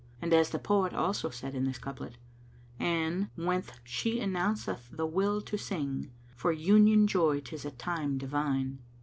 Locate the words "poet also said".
0.57-1.53